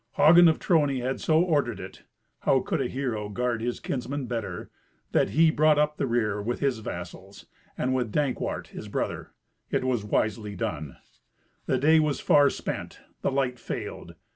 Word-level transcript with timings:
Hagen 0.13 0.47
of 0.47 0.57
Trony 0.57 1.03
had 1.03 1.21
so 1.21 1.43
ordered 1.43 1.79
it 1.79 2.05
(how 2.39 2.61
could 2.61 2.81
a 2.81 2.87
hero 2.87 3.29
guard 3.29 3.61
his 3.61 3.79
kinsmen 3.79 4.25
better) 4.25 4.71
that 5.11 5.29
he 5.29 5.51
brought 5.51 5.77
up 5.77 5.97
the 5.97 6.07
rear 6.07 6.41
with 6.41 6.59
his 6.59 6.79
vassals, 6.79 7.45
and 7.77 7.93
with 7.93 8.11
Dankwart, 8.11 8.69
his 8.69 8.87
brother. 8.87 9.29
It 9.69 9.83
was 9.83 10.03
wisely 10.03 10.55
done. 10.55 10.97
The 11.67 11.77
day 11.77 11.99
was 11.99 12.19
far 12.19 12.49
spent; 12.49 13.01
the 13.21 13.31
light 13.31 13.59
failed. 13.59 14.15